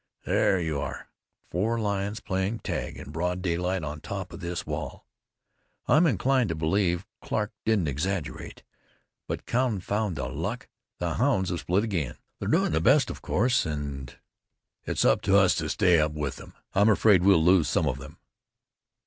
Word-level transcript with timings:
There 0.25 0.59
you 0.59 0.79
are! 0.79 1.11
Four 1.51 1.77
lions 1.79 2.21
playing 2.21 2.61
tag 2.61 2.97
in 2.97 3.11
broad 3.11 3.43
daylight 3.43 3.83
on 3.83 4.01
top 4.01 4.33
of 4.33 4.39
this 4.39 4.65
wall! 4.65 5.05
I'm 5.85 6.07
inclined 6.07 6.49
to 6.49 6.55
believe 6.55 7.05
Clarke 7.21 7.53
didn't 7.65 7.87
exaggerate. 7.87 8.63
But 9.27 9.45
confound 9.45 10.15
the 10.15 10.27
luck! 10.27 10.67
the 10.97 11.13
hounds 11.13 11.49
have 11.51 11.59
split 11.59 11.83
again. 11.83 12.15
They're 12.39 12.49
doing 12.49 12.71
their 12.71 12.81
best, 12.81 13.11
of 13.11 13.21
course, 13.21 13.63
and 13.63 14.15
it's 14.85 15.05
up 15.05 15.21
to 15.21 15.37
us 15.37 15.53
to 15.57 15.69
stay 15.69 16.03
with 16.07 16.37
them. 16.37 16.55
I'm 16.73 16.89
afraid 16.89 17.21
we'll 17.21 17.43
lose 17.43 17.69
some 17.69 17.85
of 17.85 17.99
them. 17.99 18.17